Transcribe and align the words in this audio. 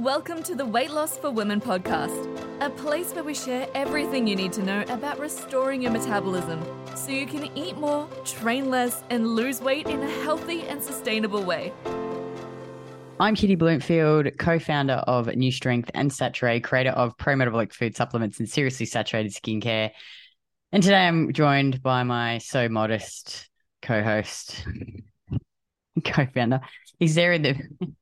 Welcome 0.00 0.42
to 0.42 0.54
the 0.54 0.66
Weight 0.66 0.90
Loss 0.90 1.16
for 1.16 1.30
Women 1.30 1.58
podcast, 1.58 2.60
a 2.60 2.68
place 2.68 3.14
where 3.14 3.24
we 3.24 3.32
share 3.32 3.66
everything 3.74 4.26
you 4.26 4.36
need 4.36 4.52
to 4.52 4.62
know 4.62 4.84
about 4.90 5.18
restoring 5.18 5.80
your 5.80 5.90
metabolism 5.90 6.62
so 6.94 7.12
you 7.12 7.24
can 7.26 7.48
eat 7.56 7.78
more, 7.78 8.06
train 8.22 8.68
less, 8.68 9.02
and 9.08 9.26
lose 9.26 9.62
weight 9.62 9.86
in 9.86 10.02
a 10.02 10.10
healthy 10.22 10.64
and 10.64 10.82
sustainable 10.82 11.42
way. 11.42 11.72
I'm 13.18 13.34
Kitty 13.34 13.54
Blomfield, 13.54 14.36
co 14.36 14.58
founder 14.58 15.02
of 15.06 15.34
New 15.34 15.50
Strength 15.50 15.90
and 15.94 16.10
Saturée, 16.10 16.62
creator 16.62 16.90
of 16.90 17.16
pro 17.16 17.34
metabolic 17.34 17.72
food 17.72 17.96
supplements 17.96 18.38
and 18.38 18.46
seriously 18.46 18.84
saturated 18.84 19.32
skincare. 19.32 19.92
And 20.72 20.82
today 20.82 21.06
I'm 21.06 21.32
joined 21.32 21.82
by 21.82 22.02
my 22.02 22.36
so 22.36 22.68
modest 22.68 23.48
co 23.80 24.02
host, 24.02 24.62
co 26.04 26.26
founder. 26.26 26.60
He's 26.98 27.14
there 27.14 27.32
in 27.32 27.40
the 27.40 27.94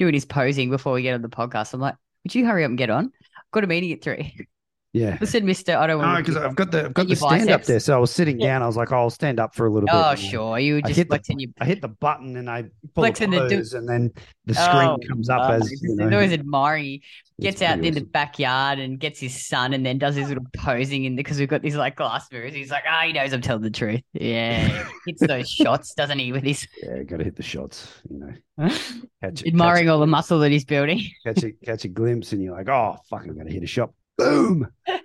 doing 0.00 0.14
his 0.14 0.24
posing 0.24 0.70
before 0.70 0.94
we 0.94 1.02
get 1.02 1.14
on 1.14 1.20
the 1.22 1.28
podcast. 1.28 1.74
I'm 1.74 1.80
like, 1.80 1.94
would 2.24 2.34
you 2.34 2.46
hurry 2.46 2.64
up 2.64 2.70
and 2.70 2.78
get 2.78 2.88
on? 2.90 3.04
I've 3.04 3.50
got 3.52 3.64
a 3.64 3.66
meeting 3.66 3.92
at 3.92 4.02
three. 4.02 4.48
Yeah. 4.92 5.18
Listen, 5.20 5.46
Mister, 5.46 5.76
I 5.76 5.86
don't 5.86 5.98
want 5.98 6.12
No, 6.12 6.18
because. 6.18 6.36
I've 6.36 6.56
got 6.56 6.72
the 6.72 6.86
I've 6.86 6.94
got 6.94 7.06
your 7.06 7.14
the 7.14 7.16
stand 7.16 7.48
up 7.50 7.62
there. 7.62 7.78
So 7.78 7.94
I 7.94 7.98
was 7.98 8.10
sitting 8.10 8.40
Yeah. 8.40 8.46
down. 8.54 8.62
I 8.62 8.66
was 8.66 8.76
like, 8.76 8.90
oh, 8.90 8.96
I'll 8.96 9.10
stand 9.10 9.38
up 9.38 9.54
for 9.54 9.66
a 9.66 9.70
little 9.70 9.86
bit. 9.86 9.94
Oh, 9.94 10.14
sure. 10.16 10.58
You 10.58 10.74
were 10.74 10.80
I 10.84 10.88
just 10.88 10.96
hit 10.96 11.08
the- 11.08 11.20
your. 11.38 11.50
I 11.60 11.64
hit 11.64 11.80
the 11.80 11.88
button 11.88 12.36
and 12.36 12.50
I 12.50 12.62
pull 12.94 13.04
Flexing 13.04 13.32
a 13.34 13.42
the 13.44 13.48
do- 13.48 13.76
and 13.78 13.88
then 13.88 14.10
the 14.46 14.54
screen 14.54 14.88
Oh, 14.88 14.98
comes 15.08 15.28
up 15.30 15.48
uh, 15.48 15.52
as 15.52 15.70
you 15.80 15.94
know. 15.94 16.06
He's 16.06 16.14
always 16.14 16.32
admiring. 16.32 16.84
He 16.84 17.02
gets 17.46 17.62
out 17.62 17.74
pretty 17.74 17.88
in 17.88 17.94
the 17.94 18.00
backyard 18.04 18.80
and 18.80 18.98
gets 18.98 19.20
his 19.20 19.46
son, 19.46 19.72
and 19.74 19.86
then 19.86 19.96
does 19.96 20.16
his 20.16 20.28
little 20.28 20.44
posing 20.56 21.04
in 21.04 21.14
because 21.14 21.38
we've 21.38 21.48
got 21.48 21.62
these 21.62 21.76
like 21.76 21.94
glass 21.94 22.26
mirrors. 22.32 22.52
He's 22.52 22.70
like, 22.72 22.82
ah, 22.86 23.02
he 23.06 23.12
knows 23.12 23.32
I'm 23.32 23.40
telling 23.40 23.62
the 23.62 23.70
truth. 23.70 24.02
Yeah, 24.12 24.86
hits 25.06 25.24
those 25.24 25.48
shots, 25.52 25.94
doesn't 25.94 26.18
he? 26.18 26.32
With 26.32 26.42
his 26.42 26.66
Yeah, 26.82 27.04
got 27.04 27.18
to 27.18 27.24
hit 27.24 27.36
the 27.36 27.42
shots. 27.44 27.86
You 28.10 28.18
know, 28.18 28.68
catch 29.22 29.42
it, 29.42 29.46
admiring 29.46 29.88
all 29.88 30.00
the 30.00 30.06
muscle 30.08 30.40
that 30.40 30.50
he's 30.50 30.64
building. 30.64 31.00
catch 31.24 31.44
a 31.44 31.52
catch 31.52 31.84
a 31.84 31.88
glimpse, 31.88 32.32
and 32.32 32.42
you're 32.42 32.54
like, 32.56 32.68
oh 32.68 32.96
fuck, 33.08 33.22
I'm 33.24 33.36
gonna 33.38 33.52
hit 33.52 33.62
a 33.62 33.66
shot. 33.68 33.92
Boom. 34.20 34.68
That's 34.86 35.02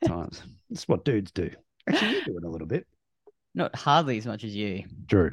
good 0.00 0.08
times. 0.08 0.42
That's 0.70 0.88
what 0.88 1.04
dudes 1.04 1.30
do. 1.32 1.50
Actually, 1.88 2.14
you 2.16 2.24
do 2.24 2.38
it 2.38 2.44
a 2.44 2.48
little 2.48 2.66
bit. 2.66 2.86
Not 3.54 3.74
hardly 3.76 4.18
as 4.18 4.26
much 4.26 4.44
as 4.44 4.54
you. 4.54 4.84
True. 5.08 5.32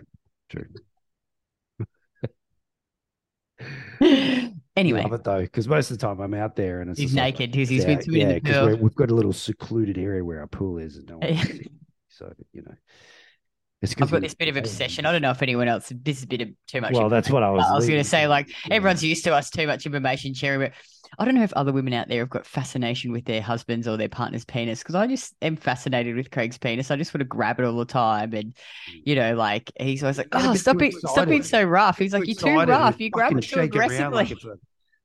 True. 0.50 0.66
anyway, 4.76 5.00
I 5.00 5.04
Love 5.04 5.14
it 5.14 5.24
though, 5.24 5.42
because 5.42 5.68
most 5.68 5.92
of 5.92 5.98
the 5.98 6.06
time 6.06 6.20
I'm 6.20 6.34
out 6.34 6.56
there 6.56 6.82
and 6.82 6.90
it's 6.90 7.00
he's 7.00 7.14
naked 7.14 7.52
because 7.52 7.70
he's 7.70 7.82
yeah, 7.84 7.88
been 7.88 8.02
swimming 8.02 8.22
yeah, 8.22 8.28
in 8.30 8.34
the 8.36 8.42
'cause 8.42 8.58
pool. 8.58 8.66
we're- 8.68 8.82
we've 8.82 8.96
got 8.96 9.12
a 9.12 9.16
little 9.16 9.34
secluded 9.34 9.98
area 9.98 10.24
where 10.24 10.40
our 10.40 10.48
pool 10.48 10.78
is, 10.78 10.98
and 10.98 11.08
no 11.08 11.18
one 11.20 11.36
can 11.36 11.80
so 12.10 12.34
you 12.54 12.62
know, 12.64 12.74
it's 13.82 13.94
'cause 13.94 14.08
I've 14.08 14.12
got 14.12 14.22
this 14.22 14.34
bit 14.34 14.50
of 14.50 14.58
obsession. 14.58 15.06
I 15.06 15.12
don't 15.12 15.22
know 15.22 15.32
if 15.32 15.42
anyone 15.42 15.68
else. 15.68 15.92
This 15.96 16.18
is 16.18 16.24
a 16.24 16.28
bit 16.28 16.42
of 16.42 16.50
too 16.68 16.82
much. 16.82 16.94
Well, 16.94 17.10
that's 17.10 17.30
what 17.30 17.44
I 17.44 17.52
was. 17.52 17.66
I 17.66 17.76
was 17.76 17.88
going 17.88 18.02
to 18.02 18.08
say, 18.08 18.28
like, 18.28 18.50
everyone's 18.70 19.04
used 19.04 19.24
to 19.26 19.34
us 19.34 19.50
too 19.50 19.68
much 19.68 19.86
information 19.86 20.34
sharing, 20.34 20.60
but 20.60 20.74
I 21.20 21.26
don't 21.26 21.36
know 21.36 21.44
if 21.44 21.54
other 21.54 21.74
women 21.74 21.94
out 21.94 22.08
there 22.08 22.20
have 22.20 22.30
got 22.30 22.46
fascination 22.46 23.12
with 23.12 23.26
their 23.26 23.42
husbands 23.42 23.88
or 23.88 23.98
their 23.98 24.10
partner's 24.10 24.46
penis 24.46 24.80
because 24.80 24.96
I 24.96 25.08
just 25.08 25.36
am 25.42 25.56
fascinated 25.56 26.16
with 26.16 26.32
Craig's 26.32 26.58
penis. 26.58 26.90
I 26.90 26.96
just 26.96 27.14
want 27.14 27.22
to 27.22 27.26
grab 27.26 27.60
it 27.60 27.66
all 27.66 27.78
the 27.78 27.86
time, 27.86 28.34
and 28.34 28.56
you 29.06 29.16
know, 29.16 29.36
like 29.36 29.72
he's 29.80 30.04
always 30.04 30.18
like, 30.18 30.30
"Oh, 30.32 30.56
stop 30.56 30.82
it! 30.82 30.94
Stop 30.94 31.28
being 31.28 31.44
so 31.44 31.64
rough." 31.64 31.98
He's 31.98 32.14
like, 32.14 32.26
"You're 32.28 32.36
too 32.36 32.72
rough. 32.72 33.00
You 33.00 33.10
grab 33.10 33.38
it 33.38 33.42
too 33.42 33.60
aggressively." 33.60 34.16
like 34.16 34.32
it's 34.32 34.46
a, 34.46 34.58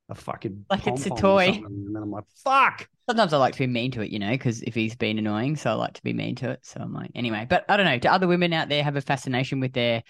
a 0.08 0.14
fucking 0.14 0.66
Like 0.70 0.86
it's 0.86 1.06
a 1.06 1.10
toy. 1.10 1.60
and 1.64 1.94
then 1.94 2.02
I'm 2.02 2.10
like, 2.10 2.24
fuck. 2.44 2.88
Sometimes 3.08 3.32
I 3.32 3.38
like 3.38 3.52
to 3.54 3.60
be 3.60 3.66
mean 3.68 3.92
to 3.92 4.00
it, 4.00 4.10
you 4.10 4.18
know, 4.18 4.30
because 4.30 4.62
if 4.62 4.74
he's 4.74 4.96
been 4.96 5.18
annoying, 5.18 5.56
so 5.56 5.70
I 5.70 5.74
like 5.74 5.94
to 5.94 6.02
be 6.02 6.12
mean 6.12 6.34
to 6.36 6.50
it. 6.50 6.60
So 6.62 6.80
I'm 6.80 6.92
like, 6.92 7.10
anyway, 7.14 7.46
but 7.48 7.64
I 7.68 7.76
don't 7.76 7.86
know. 7.86 7.98
Do 7.98 8.08
other 8.08 8.26
women 8.26 8.52
out 8.52 8.68
there 8.68 8.82
have 8.82 8.96
a 8.96 9.00
fascination 9.00 9.60
with 9.60 9.72
their 9.72 10.02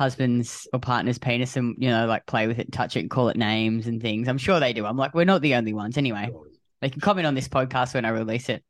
husband's 0.00 0.66
or 0.72 0.80
partner's 0.80 1.18
penis 1.18 1.58
and, 1.58 1.76
you 1.78 1.90
know, 1.90 2.06
like 2.06 2.24
play 2.24 2.46
with 2.46 2.58
it, 2.58 2.72
touch 2.72 2.96
it, 2.96 3.10
call 3.10 3.28
it 3.28 3.36
names 3.36 3.86
and 3.86 4.00
things? 4.00 4.28
I'm 4.28 4.38
sure 4.38 4.58
they 4.58 4.72
do. 4.72 4.86
I'm 4.86 4.96
like, 4.96 5.14
we're 5.14 5.26
not 5.26 5.42
the 5.42 5.56
only 5.56 5.74
ones. 5.74 5.98
Anyway, 5.98 6.32
they 6.80 6.88
can 6.88 7.02
comment 7.02 7.26
on 7.26 7.34
this 7.34 7.48
podcast 7.48 7.92
when 7.92 8.06
I 8.06 8.08
release 8.08 8.48
it. 8.48 8.64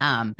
Um, 0.00 0.34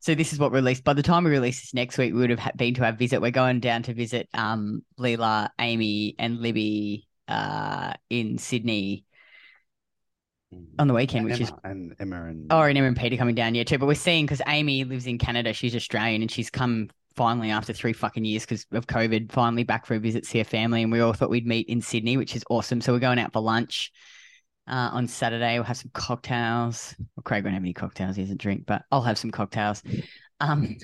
so 0.00 0.14
this 0.14 0.34
is 0.34 0.38
what 0.38 0.52
released. 0.52 0.84
By 0.84 0.92
the 0.92 1.02
time 1.02 1.24
we 1.24 1.30
release 1.30 1.62
this 1.62 1.72
next 1.72 1.96
week, 1.96 2.12
we 2.12 2.20
would 2.20 2.38
have 2.38 2.52
been 2.56 2.74
to 2.74 2.84
our 2.84 2.92
visit. 2.92 3.22
We're 3.22 3.30
going 3.30 3.60
down 3.60 3.82
to 3.84 3.94
visit 3.94 4.28
um 4.34 4.84
Leela, 5.00 5.48
Amy, 5.58 6.14
and 6.18 6.38
Libby 6.38 7.08
uh 7.26 7.94
in 8.10 8.36
Sydney 8.36 9.04
on 10.78 10.86
the 10.86 10.94
weekend, 10.94 11.24
And 11.24 11.30
which 11.30 11.40
is 11.40 11.52
and 11.64 11.94
Emma 11.98 12.26
and 12.26 12.46
Oh, 12.50 12.60
and 12.60 12.76
Emma 12.76 12.88
and 12.88 12.96
Peter 12.96 13.16
coming 13.16 13.34
down, 13.34 13.54
yeah, 13.54 13.64
too. 13.64 13.78
But 13.78 13.86
we're 13.86 13.94
seeing 13.94 14.26
because 14.26 14.42
Amy 14.46 14.84
lives 14.84 15.06
in 15.06 15.16
Canada. 15.16 15.54
She's 15.54 15.74
Australian 15.74 16.20
and 16.20 16.30
she's 16.30 16.50
come 16.50 16.90
finally 17.16 17.50
after 17.50 17.72
three 17.72 17.92
fucking 17.92 18.24
years 18.24 18.42
because 18.42 18.66
of 18.72 18.86
COVID, 18.86 19.32
finally 19.32 19.64
back 19.64 19.86
for 19.86 19.94
a 19.94 19.98
visit 19.98 20.24
to 20.24 20.28
see 20.30 20.38
her 20.38 20.44
family. 20.44 20.82
And 20.82 20.92
we 20.92 21.00
all 21.00 21.12
thought 21.12 21.30
we'd 21.30 21.46
meet 21.46 21.68
in 21.68 21.80
Sydney, 21.80 22.16
which 22.16 22.36
is 22.36 22.44
awesome. 22.50 22.80
So 22.80 22.92
we're 22.92 22.98
going 22.98 23.18
out 23.18 23.32
for 23.32 23.40
lunch 23.40 23.90
uh, 24.68 24.90
on 24.92 25.08
Saturday. 25.08 25.54
We'll 25.54 25.64
have 25.64 25.78
some 25.78 25.90
cocktails. 25.94 26.94
Well, 26.98 27.22
Craig 27.24 27.44
won't 27.44 27.54
have 27.54 27.62
any 27.62 27.72
cocktails. 27.72 28.16
He 28.16 28.22
doesn't 28.22 28.40
drink, 28.40 28.64
but 28.66 28.82
I'll 28.92 29.02
have 29.02 29.18
some 29.18 29.30
cocktails. 29.30 29.82
Um, 30.40 30.76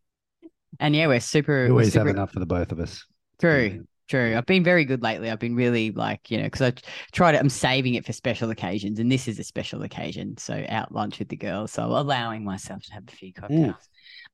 and 0.80 0.96
yeah, 0.96 1.06
we're 1.06 1.20
super. 1.20 1.66
we're 1.66 1.70
always 1.70 1.92
super 1.92 2.06
have 2.06 2.16
enough 2.16 2.32
for 2.32 2.40
the 2.40 2.46
both 2.46 2.72
of 2.72 2.80
us. 2.80 3.04
True. 3.40 3.84
True. 4.08 4.36
I've 4.36 4.46
been 4.46 4.64
very 4.64 4.84
good 4.84 5.02
lately. 5.02 5.30
I've 5.30 5.38
been 5.38 5.54
really 5.54 5.90
like, 5.90 6.30
you 6.30 6.36
know, 6.36 6.44
because 6.44 6.60
I 6.60 6.72
tried 7.12 7.32
to, 7.32 7.38
I'm 7.38 7.48
saving 7.48 7.94
it 7.94 8.04
for 8.04 8.12
special 8.12 8.50
occasions, 8.50 8.98
and 8.98 9.10
this 9.10 9.26
is 9.26 9.38
a 9.38 9.44
special 9.44 9.82
occasion. 9.84 10.36
So 10.36 10.64
out 10.68 10.92
lunch 10.92 11.18
with 11.18 11.28
the 11.28 11.36
girls. 11.36 11.72
So 11.72 11.84
allowing 11.84 12.44
myself 12.44 12.82
to 12.82 12.92
have 12.92 13.04
a 13.08 13.10
few 13.10 13.32
cocktails. 13.32 13.88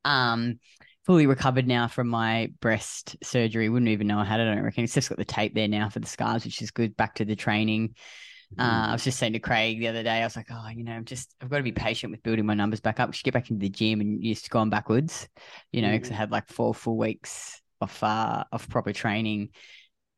Um, 0.05 0.59
fully 1.09 1.27
recovered 1.27 1.67
now 1.67 1.89
from 1.89 2.07
my 2.07 2.53
breast 2.61 3.17
surgery. 3.23 3.71
Wouldn't 3.71 3.89
even 3.89 4.07
know 4.07 4.19
I 4.19 4.27
had 4.27 4.41
it. 4.41 4.43
I 4.47 4.55
don't 4.55 4.63
reckon. 4.63 4.85
It's 4.85 4.93
just 4.93 5.09
got 5.09 5.17
the 5.17 5.25
tape 5.25 5.55
there 5.55 5.67
now 5.67 5.89
for 5.89 6.01
the 6.01 6.07
scars, 6.07 6.45
which 6.45 6.61
is 6.61 6.71
good. 6.71 6.99
Back 6.99 7.15
to 7.15 7.25
the 7.25 7.35
training. 7.35 7.95
Uh, 8.59 8.89
I 8.89 8.93
was 8.93 9.05
just 9.05 9.19
saying 9.19 9.33
to 9.33 9.39
Craig 9.39 9.79
the 9.79 9.89
other 9.89 10.03
day, 10.03 10.21
I 10.21 10.25
was 10.25 10.37
like, 10.37 10.49
oh, 10.51 10.69
you 10.69 10.85
know, 10.85 10.93
I'm 10.93 11.07
just, 11.07 11.35
I've 11.41 11.49
got 11.49 11.57
to 11.57 11.63
be 11.63 11.73
patient 11.73 12.11
with 12.11 12.23
building 12.23 12.45
my 12.45 12.53
numbers 12.53 12.81
back 12.81 13.01
up. 13.01 13.15
Should 13.15 13.25
get 13.25 13.33
back 13.33 13.49
into 13.49 13.63
the 13.63 13.71
gym 13.71 14.03
and 14.03 14.23
just 14.23 14.51
gone 14.51 14.69
backwards, 14.69 15.27
you 15.73 15.81
know, 15.81 15.93
because 15.93 16.11
I 16.11 16.15
had 16.15 16.31
like 16.31 16.47
four 16.51 16.75
full 16.75 16.99
weeks 16.99 17.59
of, 17.81 18.03
uh, 18.05 18.45
of 18.53 18.69
proper 18.69 18.93
training. 18.93 19.49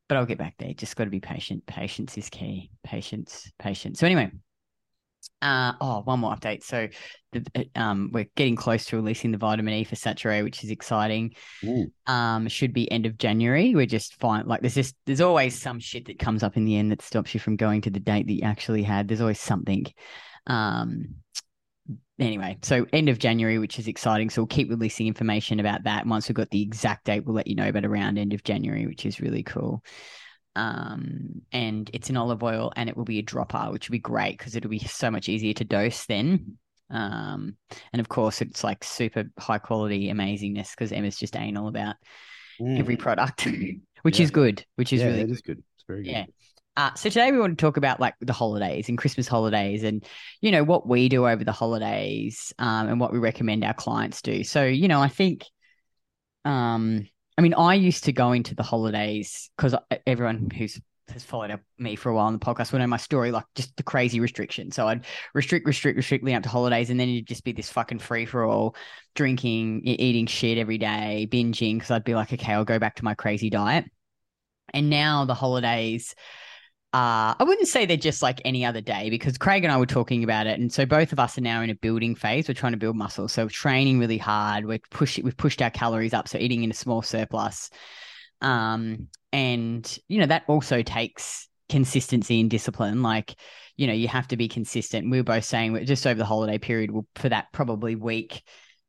But 0.09 0.17
I'll 0.17 0.25
get 0.25 0.39
back 0.39 0.55
there. 0.59 0.73
Just 0.73 0.97
got 0.97 1.05
to 1.05 1.09
be 1.09 1.21
patient. 1.21 1.65
Patience 1.65 2.17
is 2.17 2.29
key. 2.29 2.69
Patience, 2.83 3.49
patience. 3.59 3.99
So 3.99 4.07
anyway, 4.07 4.29
uh, 5.41 5.73
oh, 5.81 6.01
one 6.01 6.19
more 6.19 6.35
update. 6.35 6.63
So, 6.63 6.87
the, 7.31 7.69
um, 7.75 8.09
we're 8.13 8.27
getting 8.35 8.55
close 8.55 8.85
to 8.85 8.95
releasing 8.97 9.31
the 9.31 9.37
vitamin 9.37 9.73
E 9.73 9.83
for 9.83 9.95
Saturée, 9.95 10.43
which 10.43 10.63
is 10.63 10.69
exciting. 10.69 11.33
Um, 12.07 12.47
should 12.47 12.73
be 12.73 12.91
end 12.91 13.05
of 13.05 13.17
January. 13.17 13.73
We're 13.75 13.85
just 13.85 14.19
fine. 14.19 14.47
Like 14.47 14.61
there's 14.61 14.75
just 14.75 14.95
there's 15.05 15.21
always 15.21 15.59
some 15.59 15.79
shit 15.79 16.07
that 16.07 16.19
comes 16.19 16.43
up 16.43 16.57
in 16.57 16.65
the 16.65 16.77
end 16.77 16.91
that 16.91 17.01
stops 17.01 17.33
you 17.33 17.39
from 17.39 17.55
going 17.55 17.81
to 17.81 17.89
the 17.89 17.99
date 17.99 18.27
that 18.27 18.33
you 18.33 18.43
actually 18.43 18.83
had. 18.83 19.07
There's 19.07 19.21
always 19.21 19.39
something. 19.39 19.85
Um, 20.47 21.15
anyway, 22.19 22.57
so 22.61 22.85
end 22.93 23.09
of 23.09 23.19
January, 23.19 23.57
which 23.59 23.79
is 23.79 23.87
exciting. 23.87 24.29
So 24.29 24.41
we'll 24.41 24.47
keep 24.47 24.69
releasing 24.69 25.07
information 25.07 25.59
about 25.59 25.83
that. 25.83 26.05
Once 26.05 26.27
we've 26.27 26.35
got 26.35 26.49
the 26.49 26.61
exact 26.61 27.05
date, 27.05 27.25
we'll 27.25 27.35
let 27.35 27.47
you 27.47 27.55
know. 27.55 27.71
But 27.71 27.85
around 27.85 28.17
end 28.17 28.33
of 28.33 28.43
January, 28.43 28.85
which 28.85 29.05
is 29.05 29.19
really 29.19 29.43
cool. 29.43 29.83
Um, 30.55 31.41
and 31.51 31.89
it's 31.93 32.09
an 32.09 32.17
olive 32.17 32.43
oil, 32.43 32.71
and 32.75 32.89
it 32.89 32.97
will 32.97 33.05
be 33.05 33.19
a 33.19 33.23
dropper, 33.23 33.69
which 33.71 33.89
will 33.89 33.93
be 33.93 33.99
great 33.99 34.37
because 34.37 34.55
it'll 34.55 34.69
be 34.69 34.79
so 34.79 35.09
much 35.09 35.29
easier 35.29 35.53
to 35.53 35.63
dose 35.63 36.05
then. 36.05 36.57
Um, 36.89 37.55
and 37.93 37.99
of 37.99 38.09
course, 38.09 38.41
it's 38.41 38.63
like 38.63 38.83
super 38.83 39.25
high 39.39 39.59
quality 39.59 40.11
amazingness 40.11 40.71
because 40.71 40.91
Emma's 40.91 41.17
just 41.17 41.37
anal 41.37 41.67
about 41.67 41.95
Mm. 42.59 42.79
every 42.79 42.97
product, 42.97 43.45
which 44.01 44.19
Yeah. 44.19 44.23
is 44.25 44.31
good, 44.31 44.65
which 44.75 44.93
is 44.93 45.01
yeah, 45.01 45.07
really 45.07 45.21
it 45.21 45.31
is 45.31 45.41
good. 45.41 45.63
It's 45.75 45.85
very 45.87 46.03
good. 46.03 46.11
Yeah. 46.11 46.25
uh, 46.77 46.93
so 46.95 47.09
today 47.09 47.31
we 47.31 47.39
want 47.39 47.57
to 47.57 47.61
talk 47.61 47.77
about 47.77 47.99
like 47.99 48.15
the 48.21 48.33
holidays 48.33 48.89
and 48.89 48.97
Christmas 48.97 49.27
holidays 49.27 49.83
and 49.83 50.05
you 50.41 50.51
know 50.51 50.63
what 50.63 50.87
we 50.87 51.09
do 51.09 51.27
over 51.27 51.43
the 51.43 51.51
holidays 51.51 52.53
um, 52.59 52.87
and 52.87 52.99
what 52.99 53.11
we 53.13 53.19
recommend 53.19 53.63
our 53.63 53.73
clients 53.73 54.21
do. 54.21 54.43
So 54.43 54.63
you 54.65 54.87
know 54.87 55.01
I 55.01 55.07
think, 55.07 55.45
um, 56.45 57.07
I 57.41 57.43
mean 57.43 57.55
I 57.55 57.73
used 57.73 58.03
to 58.03 58.13
go 58.13 58.33
into 58.33 58.53
the 58.53 58.61
holidays 58.61 59.49
because 59.57 59.73
everyone 60.05 60.51
who's 60.51 60.79
has 61.09 61.23
followed 61.23 61.59
me 61.79 61.95
for 61.95 62.09
a 62.09 62.13
while 62.13 62.27
on 62.27 62.33
the 62.33 62.39
podcast 62.39 62.71
will 62.71 62.77
know 62.77 62.85
my 62.85 62.97
story, 62.97 63.31
like 63.31 63.45
just 63.55 63.75
the 63.77 63.83
crazy 63.83 64.19
restriction. 64.19 64.71
So 64.71 64.87
I'd 64.87 65.07
restrict, 65.33 65.65
restrict, 65.65 65.97
restrict 65.97 66.23
leading 66.23 66.37
up 66.37 66.43
to 66.43 66.49
holidays, 66.49 66.91
and 66.91 66.99
then 66.99 67.09
it'd 67.09 67.25
just 67.25 67.43
be 67.43 67.51
this 67.51 67.71
fucking 67.71 67.97
free 67.97 68.27
for 68.27 68.43
all, 68.43 68.75
drinking, 69.15 69.81
eating 69.85 70.27
shit 70.27 70.59
every 70.59 70.77
day, 70.77 71.27
binging. 71.31 71.77
Because 71.77 71.89
I'd 71.89 72.03
be 72.03 72.13
like, 72.13 72.31
okay, 72.31 72.53
I'll 72.53 72.63
go 72.63 72.77
back 72.77 72.97
to 72.97 73.03
my 73.03 73.15
crazy 73.15 73.49
diet. 73.49 73.85
And 74.71 74.91
now 74.91 75.25
the 75.25 75.33
holidays, 75.33 76.13
uh, 76.93 77.35
I 77.39 77.43
wouldn't 77.45 77.67
say 77.67 77.85
they're 77.85 77.95
just 77.97 78.21
like 78.21 78.41
any 78.43 78.65
other 78.65 78.81
day 78.81 79.09
because 79.09 79.37
Craig 79.37 79.63
and 79.63 79.71
I 79.71 79.77
were 79.77 79.85
talking 79.85 80.23
about 80.23 80.47
it, 80.47 80.59
and 80.59 80.71
so 80.71 80.85
both 80.85 81.13
of 81.13 81.19
us 81.19 81.37
are 81.37 81.41
now 81.41 81.61
in 81.61 81.69
a 81.69 81.75
building 81.75 82.15
phase. 82.15 82.47
We're 82.47 82.53
trying 82.53 82.73
to 82.73 82.77
build 82.77 82.97
muscle, 82.97 83.27
so 83.27 83.47
training 83.47 83.99
really 83.99 84.17
hard. 84.17 84.65
We're 84.65 84.79
pushing, 84.89 85.23
we've 85.23 85.37
pushed 85.37 85.61
our 85.61 85.69
calories 85.69 86.13
up, 86.13 86.27
so 86.27 86.37
eating 86.37 86.63
in 86.63 86.71
a 86.71 86.73
small 86.73 87.01
surplus. 87.01 87.69
Um, 88.41 89.07
and 89.31 89.99
you 90.09 90.19
know 90.19 90.25
that 90.25 90.43
also 90.47 90.81
takes 90.81 91.47
consistency 91.71 92.41
and 92.41 92.49
discipline. 92.49 93.01
Like, 93.01 93.35
you 93.77 93.87
know, 93.87 93.93
you 93.93 94.09
have 94.09 94.27
to 94.27 94.37
be 94.37 94.49
consistent. 94.49 95.09
We 95.09 95.17
were 95.17 95.23
both 95.23 95.45
saying 95.45 95.85
just 95.85 96.05
over 96.05 96.17
the 96.17 96.25
holiday 96.25 96.57
period, 96.57 96.91
we'll, 96.91 97.07
for 97.15 97.29
that 97.29 97.53
probably 97.53 97.95
week, 97.95 98.43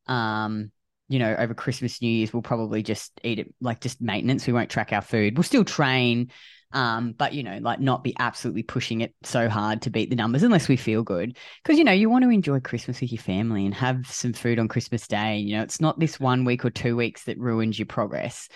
um, 0.09 0.73
you 1.09 1.21
know, 1.21 1.35
over 1.39 1.55
Christmas, 1.55 2.03
New 2.03 2.09
Year's, 2.09 2.33
we'll 2.33 2.43
probably 2.43 2.83
just 2.83 3.13
eat 3.23 3.39
it 3.39 3.55
like 3.61 3.81
just 3.81 4.01
maintenance. 4.01 4.47
We 4.47 4.53
won't 4.53 4.71
track 4.71 4.93
our 4.93 5.01
food. 5.01 5.39
We'll 5.39 5.45
still 5.45 5.65
train, 5.65 6.33
Um, 6.73 7.13
but 7.13 7.35
you 7.35 7.43
know, 7.43 7.59
like 7.61 7.81
not 7.81 8.05
be 8.05 8.15
absolutely 8.19 8.63
pushing 8.63 9.01
it 9.01 9.15
so 9.23 9.49
hard 9.49 9.83
to 9.83 9.91
beat 9.91 10.11
the 10.11 10.17
numbers 10.17 10.43
unless 10.43 10.69
we 10.69 10.77
feel 10.77 11.03
good. 11.03 11.37
Because 11.63 11.79
you 11.79 11.85
know, 11.85 11.93
you 11.93 12.09
want 12.09 12.25
to 12.25 12.31
enjoy 12.31 12.61
Christmas 12.61 13.01
with 13.01 13.13
your 13.13 13.23
family 13.23 13.65
and 13.65 13.75
have 13.75 14.07
some 14.07 14.33
food 14.33 14.59
on 14.59 14.69
Christmas 14.69 15.07
Day. 15.07 15.39
You 15.39 15.57
know, 15.57 15.63
it's 15.63 15.81
not 15.81 15.99
this 15.99 16.19
one 16.19 16.45
week 16.45 16.65
or 16.65 16.71
two 16.71 16.97
weeks 16.97 17.25
that 17.25 17.39
ruins 17.39 17.79
your 17.79 17.87
progress. 17.87 18.49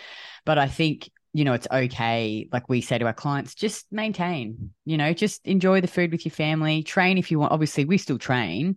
But 0.45 0.59
I 0.59 0.69
think 0.69 1.11
you 1.33 1.45
know, 1.45 1.53
it's 1.53 1.69
okay. 1.71 2.49
Like 2.51 2.71
we 2.71 2.81
say 2.81 2.97
to 2.97 3.05
our 3.05 3.13
clients, 3.13 3.55
just 3.55 3.85
maintain, 3.93 4.71
you 4.87 4.97
know, 4.97 5.13
just 5.13 5.47
enjoy 5.47 5.83
the 5.83 5.87
food 5.87 6.11
with 6.11 6.25
your 6.25 6.33
family, 6.33 6.83
train 6.83 7.19
if 7.19 7.31
you 7.31 7.39
want. 7.39 7.53
Obviously, 7.53 7.85
we 7.85 7.99
still 7.99 8.17
train. 8.17 8.77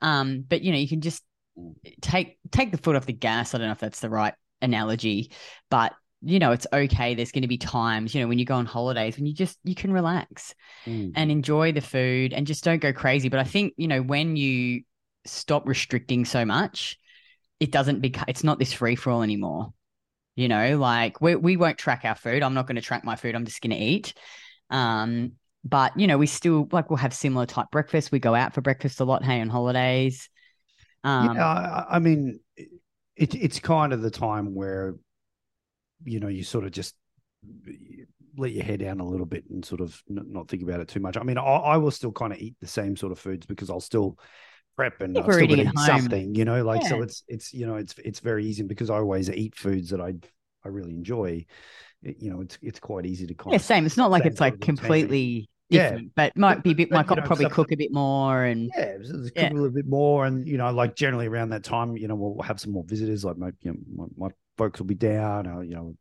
Um, 0.00 0.42
but 0.48 0.62
you 0.62 0.72
know, 0.72 0.78
you 0.78 0.88
can 0.88 1.02
just 1.02 1.22
take 2.00 2.38
take 2.50 2.72
the 2.72 2.78
foot 2.78 2.96
off 2.96 3.04
the 3.04 3.12
gas. 3.12 3.54
I 3.54 3.58
don't 3.58 3.66
know 3.66 3.72
if 3.72 3.78
that's 3.78 4.00
the 4.00 4.08
right 4.08 4.34
analogy, 4.62 5.32
but 5.70 5.92
you 6.22 6.38
know, 6.38 6.52
it's 6.52 6.66
okay. 6.72 7.14
There's 7.14 7.32
going 7.32 7.42
to 7.42 7.48
be 7.48 7.58
times, 7.58 8.14
you 8.14 8.20
know, 8.20 8.28
when 8.28 8.38
you 8.38 8.44
go 8.44 8.56
on 8.56 8.66
holidays 8.66 9.16
when 9.16 9.26
you 9.26 9.34
just 9.34 9.58
you 9.64 9.74
can 9.74 9.92
relax 9.92 10.54
Mm. 10.86 11.12
and 11.14 11.30
enjoy 11.30 11.72
the 11.72 11.80
food 11.80 12.32
and 12.32 12.46
just 12.46 12.64
don't 12.64 12.80
go 12.80 12.92
crazy. 12.92 13.28
But 13.28 13.40
I 13.40 13.44
think, 13.44 13.74
you 13.76 13.88
know, 13.88 14.02
when 14.02 14.36
you 14.36 14.82
stop 15.24 15.66
restricting 15.68 16.24
so 16.24 16.44
much, 16.44 16.98
it 17.60 17.72
doesn't 17.72 18.00
become 18.00 18.24
it's 18.28 18.44
not 18.44 18.58
this 18.58 18.72
free 18.72 18.96
for 18.96 19.10
all 19.10 19.22
anymore. 19.22 19.72
You 20.36 20.48
know, 20.48 20.78
like 20.78 21.20
we 21.20 21.36
we 21.36 21.56
won't 21.56 21.78
track 21.78 22.02
our 22.04 22.14
food. 22.14 22.42
I'm 22.42 22.54
not 22.54 22.66
going 22.66 22.76
to 22.76 22.82
track 22.82 23.04
my 23.04 23.16
food. 23.16 23.34
I'm 23.34 23.44
just 23.44 23.60
going 23.60 23.76
to 23.76 23.84
eat. 23.84 24.14
Um, 24.70 25.32
but 25.64 25.98
you 25.98 26.06
know, 26.06 26.18
we 26.18 26.26
still 26.26 26.68
like 26.72 26.90
we'll 26.90 26.98
have 26.98 27.12
similar 27.14 27.46
type 27.46 27.66
breakfast. 27.72 28.12
We 28.12 28.18
go 28.20 28.34
out 28.34 28.54
for 28.54 28.60
breakfast 28.60 29.00
a 29.00 29.04
lot. 29.04 29.24
Hey, 29.24 29.40
on 29.40 29.48
holidays. 29.48 30.28
Um, 31.04 31.34
yeah, 31.34 31.46
I, 31.46 31.96
I 31.96 31.98
mean, 31.98 32.40
it, 32.56 33.34
it's 33.34 33.60
kind 33.60 33.92
of 33.92 34.02
the 34.02 34.10
time 34.10 34.54
where, 34.54 34.94
you 36.04 36.20
know, 36.20 36.28
you 36.28 36.42
sort 36.42 36.64
of 36.64 36.72
just 36.72 36.94
let 38.36 38.52
your 38.52 38.64
hair 38.64 38.76
down 38.76 39.00
a 39.00 39.06
little 39.06 39.26
bit 39.26 39.44
and 39.50 39.64
sort 39.64 39.80
of 39.80 40.00
not 40.08 40.48
think 40.48 40.62
about 40.62 40.80
it 40.80 40.88
too 40.88 41.00
much. 41.00 41.16
I 41.16 41.22
mean, 41.22 41.38
I, 41.38 41.42
I 41.42 41.76
will 41.76 41.90
still 41.90 42.12
kind 42.12 42.32
of 42.32 42.38
eat 42.38 42.54
the 42.60 42.66
same 42.66 42.96
sort 42.96 43.12
of 43.12 43.18
foods 43.18 43.46
because 43.46 43.70
I'll 43.70 43.80
still 43.80 44.18
prep 44.76 45.00
and 45.00 45.18
I'll 45.18 45.30
still 45.30 45.48
got 45.48 45.56
to 45.56 45.62
eating 45.62 45.66
eat 45.70 45.76
home. 45.76 46.04
something, 46.04 46.34
you 46.34 46.44
know, 46.44 46.64
like 46.64 46.84
so 46.84 47.02
it's 47.02 47.24
it's 47.26 47.52
you 47.52 47.66
know 47.66 47.76
it's 47.76 47.94
it's 48.04 48.20
very 48.20 48.44
easy 48.46 48.62
because 48.62 48.90
I 48.90 48.96
always 48.96 49.28
eat 49.30 49.56
foods 49.56 49.90
that 49.90 50.00
I 50.00 50.14
I 50.64 50.68
really 50.68 50.92
enjoy. 50.92 51.46
It- 52.02 52.22
you 52.22 52.30
know, 52.30 52.40
it's 52.42 52.58
it's 52.62 52.80
quite 52.80 53.06
easy 53.06 53.26
to 53.26 53.34
kind 53.34 53.52
yeah, 53.52 53.58
of 53.58 53.62
same. 53.62 53.86
It's 53.86 53.96
not 53.96 54.10
like 54.10 54.24
it's 54.24 54.40
like 54.40 54.60
completely 54.60 55.48
Yeah. 55.70 55.80
different, 55.80 56.12
but 56.14 56.36
might 56.36 56.62
be 56.62 56.70
a 56.72 56.74
bit. 56.74 56.90
Might 56.92 57.08
you 57.08 57.16
know, 57.16 57.22
probably 57.26 57.46
stuff 57.46 57.52
cook 57.52 57.72
a 57.72 57.76
bit 57.76 57.92
more 57.92 58.44
and 58.44 58.70
Yeah, 58.76 58.84
there's 58.98 59.10
Yeah. 59.34 59.50
a 59.50 59.54
little 59.54 59.70
bit 59.70 59.86
more, 59.86 60.26
and 60.26 60.46
you 60.46 60.58
know, 60.58 60.70
like 60.72 60.94
generally 60.94 61.26
around 61.26 61.50
that 61.50 61.64
time, 61.64 61.96
you 61.96 62.06
know, 62.08 62.14
we'll 62.14 62.42
have 62.42 62.60
some 62.60 62.72
more 62.72 62.84
visitors. 62.84 63.24
Like 63.24 63.38
my, 63.38 63.48
you 63.62 63.72
know, 63.72 63.78
my, 64.16 64.28
my 64.28 64.34
folks 64.58 64.78
will 64.78 64.86
be 64.86 64.94
down, 64.94 65.46
or 65.46 65.64
you 65.64 65.74
know, 65.74 65.96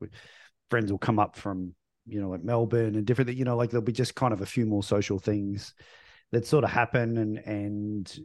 friends 0.70 0.92
will 0.92 1.00
come 1.00 1.20
up 1.20 1.38
from, 1.38 1.74
you 2.06 2.20
know, 2.20 2.30
like 2.30 2.44
Melbourne 2.44 2.96
and 2.96 3.06
different. 3.06 3.34
You 3.36 3.46
know, 3.46 3.56
like 3.56 3.70
there'll 3.70 3.84
be 3.84 3.92
just 3.94 4.16
kind 4.16 4.34
of 4.34 4.42
a 4.42 4.46
few 4.46 4.66
more 4.66 4.84
social 4.84 5.20
things 5.20 5.74
that 6.32 6.46
sort 6.46 6.64
of 6.64 6.72
happen, 6.72 7.18
and 7.18 7.38
and 7.38 8.20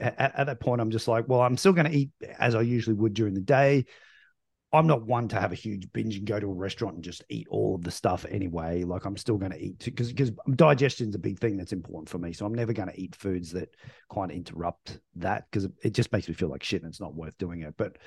at, 0.00 0.38
at 0.38 0.46
that 0.46 0.60
point, 0.60 0.80
I'm 0.80 0.90
just 0.90 1.06
like, 1.06 1.28
well, 1.28 1.42
I'm 1.42 1.56
still 1.56 1.72
going 1.72 1.90
to 1.90 1.96
eat 1.96 2.10
as 2.38 2.54
I 2.54 2.62
usually 2.62 2.96
would 2.96 3.14
during 3.14 3.34
the 3.34 3.40
day. 3.40 3.84
I'm 4.74 4.86
not 4.86 5.06
one 5.06 5.28
to 5.28 5.40
have 5.40 5.52
a 5.52 5.54
huge 5.56 5.90
binge 5.92 6.16
and 6.16 6.26
go 6.26 6.40
to 6.40 6.46
a 6.50 6.54
restaurant 6.54 6.96
and 6.96 7.04
just 7.04 7.24
eat 7.28 7.46
all 7.48 7.74
of 7.76 7.84
the 7.84 7.90
stuff 7.90 8.26
anyway. 8.28 8.82
Like 8.82 9.04
I'm 9.04 9.16
still 9.16 9.38
going 9.38 9.52
to 9.52 9.62
eat 9.62 9.78
because 9.84 10.12
because 10.12 10.32
digestion's 10.56 11.14
a 11.14 11.18
big 11.18 11.38
thing 11.38 11.56
that's 11.56 11.72
important 11.72 12.08
for 12.08 12.18
me. 12.18 12.32
So 12.32 12.44
I'm 12.44 12.54
never 12.54 12.72
going 12.72 12.88
to 12.88 13.00
eat 13.00 13.14
foods 13.14 13.52
that 13.52 13.74
kind 14.12 14.30
of 14.30 14.36
interrupt 14.36 14.98
that 15.16 15.46
because 15.50 15.68
it 15.82 15.94
just 15.94 16.12
makes 16.12 16.28
me 16.28 16.34
feel 16.34 16.48
like 16.48 16.62
shit 16.62 16.82
and 16.82 16.90
it's 16.90 17.00
not 17.00 17.14
worth 17.14 17.38
doing 17.38 17.62
it. 17.62 17.74
But 17.76 17.98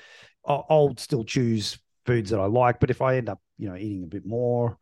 I'll, 0.44 0.66
I'll 0.68 0.94
still 0.98 1.24
choose 1.24 1.78
foods 2.06 2.30
that 2.30 2.40
I 2.40 2.46
like. 2.46 2.80
But 2.80 2.90
if 2.90 3.02
I 3.02 3.16
end 3.16 3.28
up, 3.28 3.40
you 3.56 3.68
know, 3.68 3.76
eating 3.76 4.04
a 4.04 4.08
bit 4.08 4.26
more, 4.26 4.78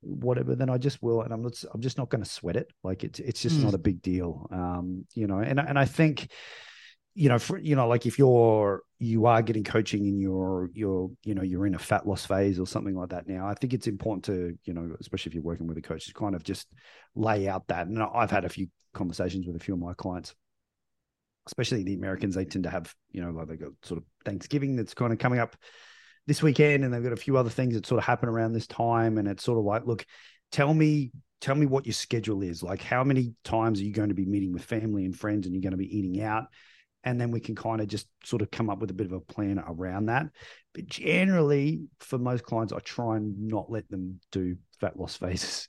whatever, 0.00 0.54
then 0.54 0.70
I 0.70 0.78
just 0.78 1.02
will, 1.02 1.22
and 1.22 1.32
I'm 1.32 1.42
not. 1.42 1.62
I'm 1.72 1.80
just 1.80 1.98
not 1.98 2.08
going 2.10 2.22
to 2.22 2.30
sweat 2.30 2.56
it. 2.56 2.68
Like 2.82 3.04
it's 3.04 3.18
it's 3.18 3.42
just 3.42 3.58
Mm. 3.58 3.64
not 3.64 3.74
a 3.74 3.78
big 3.78 4.02
deal. 4.02 4.48
Um, 4.50 5.04
you 5.14 5.26
know, 5.26 5.38
and 5.38 5.60
and 5.60 5.78
I 5.78 5.84
think 5.84 6.30
you 7.16 7.30
know, 7.30 7.38
for 7.38 7.56
you 7.56 7.74
know, 7.74 7.88
like 7.88 8.04
if 8.04 8.18
you're 8.18 8.82
you 8.98 9.24
are 9.24 9.40
getting 9.40 9.64
coaching 9.64 10.06
and 10.06 10.20
you're 10.20 10.68
you're 10.74 11.10
you 11.24 11.34
know 11.34 11.42
you're 11.42 11.66
in 11.66 11.74
a 11.74 11.78
fat 11.78 12.06
loss 12.06 12.26
phase 12.26 12.60
or 12.60 12.66
something 12.66 12.94
like 12.94 13.08
that 13.08 13.26
now, 13.26 13.48
I 13.48 13.54
think 13.54 13.72
it's 13.72 13.86
important 13.86 14.26
to 14.26 14.56
you 14.64 14.74
know, 14.74 14.94
especially 15.00 15.30
if 15.30 15.34
you're 15.34 15.42
working 15.42 15.66
with 15.66 15.78
a 15.78 15.82
coach, 15.82 16.06
to 16.06 16.12
kind 16.12 16.34
of 16.34 16.44
just 16.44 16.68
lay 17.14 17.48
out 17.48 17.66
that. 17.68 17.86
And 17.86 18.02
I've 18.02 18.30
had 18.30 18.44
a 18.44 18.50
few 18.50 18.66
conversations 18.92 19.46
with 19.46 19.56
a 19.56 19.58
few 19.58 19.72
of 19.72 19.80
my 19.80 19.94
clients, 19.94 20.34
especially 21.46 21.84
the 21.84 21.94
Americans. 21.94 22.34
They 22.34 22.44
tend 22.44 22.64
to 22.64 22.70
have 22.70 22.94
you 23.12 23.22
know 23.22 23.30
like 23.30 23.48
they 23.48 23.56
got 23.56 23.72
sort 23.82 23.96
of 23.96 24.04
Thanksgiving 24.26 24.76
that's 24.76 24.92
kind 24.92 25.10
of 25.10 25.18
coming 25.18 25.38
up 25.40 25.56
this 26.26 26.42
weekend, 26.42 26.84
and 26.84 26.92
they've 26.92 27.02
got 27.02 27.14
a 27.14 27.16
few 27.16 27.38
other 27.38 27.48
things 27.48 27.72
that 27.72 27.86
sort 27.86 27.98
of 27.98 28.04
happen 28.04 28.28
around 28.28 28.52
this 28.52 28.66
time, 28.66 29.16
and 29.16 29.26
it's 29.26 29.42
sort 29.42 29.58
of 29.58 29.64
like, 29.64 29.86
look, 29.86 30.04
tell 30.52 30.74
me 30.74 31.12
tell 31.40 31.54
me 31.54 31.64
what 31.64 31.84
your 31.84 31.92
schedule 31.92 32.42
is 32.42 32.62
like 32.62 32.80
how 32.82 33.04
many 33.04 33.34
times 33.44 33.78
are 33.78 33.84
you 33.84 33.92
going 33.92 34.08
to 34.08 34.14
be 34.14 34.24
meeting 34.24 34.54
with 34.54 34.64
family 34.64 35.04
and 35.04 35.18
friends 35.18 35.44
and 35.44 35.54
you're 35.54 35.60
going 35.60 35.70
to 35.70 35.76
be 35.76 35.98
eating 35.98 36.22
out 36.22 36.44
and 37.06 37.20
then 37.20 37.30
we 37.30 37.38
can 37.38 37.54
kind 37.54 37.80
of 37.80 37.86
just 37.86 38.08
sort 38.24 38.42
of 38.42 38.50
come 38.50 38.68
up 38.68 38.80
with 38.80 38.90
a 38.90 38.94
bit 38.94 39.06
of 39.06 39.12
a 39.12 39.20
plan 39.20 39.62
around 39.66 40.06
that. 40.06 40.26
But 40.74 40.86
generally, 40.86 41.86
for 42.00 42.18
most 42.18 42.42
clients, 42.42 42.72
I 42.72 42.80
try 42.80 43.16
and 43.16 43.46
not 43.46 43.70
let 43.70 43.88
them 43.88 44.20
do 44.32 44.56
fat 44.80 44.98
loss 44.98 45.14
phases 45.16 45.68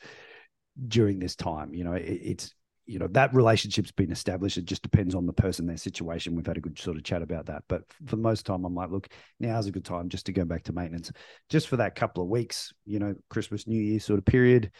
during 0.87 1.19
this 1.19 1.35
time. 1.35 1.75
You 1.75 1.83
know, 1.85 1.93
it, 1.93 2.01
it's 2.01 2.53
you 2.87 2.99
know 2.99 3.07
that 3.11 3.35
relationship's 3.35 3.91
been 3.91 4.11
established. 4.11 4.57
It 4.57 4.65
just 4.65 4.81
depends 4.81 5.13
on 5.13 5.27
the 5.27 5.33
person, 5.33 5.67
their 5.67 5.77
situation. 5.77 6.35
We've 6.35 6.47
had 6.47 6.57
a 6.57 6.61
good 6.61 6.79
sort 6.79 6.97
of 6.97 7.03
chat 7.03 7.21
about 7.21 7.45
that. 7.45 7.63
But 7.69 7.83
for 8.07 8.17
most 8.17 8.47
time, 8.47 8.65
I'm 8.65 8.73
like, 8.73 8.89
look, 8.89 9.07
now's 9.39 9.67
a 9.67 9.71
good 9.71 9.85
time 9.85 10.09
just 10.09 10.25
to 10.25 10.33
go 10.33 10.43
back 10.43 10.63
to 10.63 10.73
maintenance, 10.73 11.11
just 11.49 11.67
for 11.67 11.77
that 11.77 11.95
couple 11.95 12.23
of 12.23 12.29
weeks. 12.29 12.73
You 12.85 12.97
know, 12.97 13.15
Christmas, 13.29 13.67
New 13.67 13.79
Year 13.79 13.99
sort 13.99 14.17
of 14.17 14.25
period, 14.25 14.71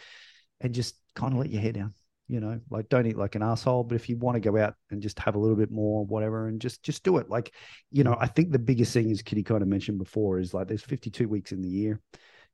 and 0.60 0.74
just 0.74 0.96
kind 1.14 1.34
of 1.34 1.38
let 1.38 1.50
your 1.50 1.62
hair 1.62 1.72
down 1.72 1.94
you 2.28 2.40
know 2.40 2.60
like 2.70 2.88
don't 2.88 3.06
eat 3.06 3.16
like 3.16 3.34
an 3.34 3.42
asshole 3.42 3.84
but 3.84 3.94
if 3.94 4.08
you 4.08 4.16
want 4.16 4.34
to 4.34 4.40
go 4.40 4.56
out 4.58 4.74
and 4.90 5.02
just 5.02 5.18
have 5.18 5.34
a 5.34 5.38
little 5.38 5.56
bit 5.56 5.70
more 5.70 6.04
whatever 6.04 6.48
and 6.48 6.60
just 6.60 6.82
just 6.82 7.02
do 7.02 7.18
it. 7.18 7.28
Like 7.28 7.52
you 7.90 8.04
know 8.04 8.16
i 8.20 8.26
think 8.26 8.52
the 8.52 8.58
biggest 8.58 8.92
thing 8.92 9.10
is 9.10 9.22
kitty 9.22 9.42
kind 9.42 9.62
of 9.62 9.68
mentioned 9.68 9.98
before 9.98 10.38
is 10.38 10.54
like 10.54 10.68
there's 10.68 10.82
52 10.82 11.28
weeks 11.28 11.52
in 11.52 11.62
the 11.62 11.68
year. 11.68 12.00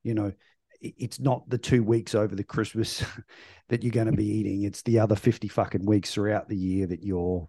You 0.02 0.14
know 0.14 0.32
it's 0.80 1.18
not 1.18 1.48
the 1.48 1.56
two 1.56 1.82
weeks 1.82 2.14
over 2.14 2.34
the 2.34 2.44
christmas 2.44 3.02
that 3.68 3.82
you're 3.82 3.92
going 3.92 4.06
to 4.06 4.12
be 4.12 4.26
eating. 4.26 4.64
It's 4.64 4.82
the 4.82 4.98
other 4.98 5.16
50 5.16 5.48
fucking 5.48 5.86
weeks 5.86 6.12
throughout 6.12 6.48
the 6.48 6.56
year 6.56 6.86
that 6.88 7.02
you're 7.02 7.48